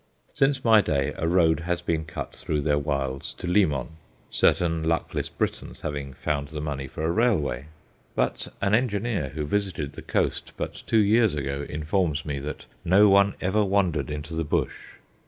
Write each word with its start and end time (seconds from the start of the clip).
Since 0.33 0.65
my 0.65 0.81
day 0.81 1.13
a 1.15 1.27
road 1.27 1.59
has 1.59 1.83
been 1.83 2.05
cut 2.05 2.35
through 2.35 2.61
their 2.61 2.79
wilds 2.79 3.33
to 3.33 3.45
Limon, 3.45 3.97
certain 4.31 4.81
luckless 4.81 5.29
Britons 5.29 5.81
having 5.81 6.15
found 6.15 6.47
the 6.47 6.59
money 6.59 6.87
for 6.87 7.03
a 7.05 7.11
railway; 7.11 7.67
but 8.15 8.47
an 8.63 8.73
engineer 8.73 9.29
who 9.29 9.45
visited 9.45 9.93
the 9.93 10.01
coast 10.01 10.53
but 10.57 10.81
two 10.87 11.03
years 11.03 11.35
ago 11.35 11.67
informs 11.69 12.25
me 12.25 12.39
that 12.39 12.65
no 12.83 13.09
one 13.09 13.35
ever 13.41 13.63
wandered 13.63 14.09
into 14.09 14.33
"the 14.33 14.43
bush." 14.43 14.93